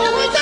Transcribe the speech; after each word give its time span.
go 0.00 0.16
with 0.16 0.39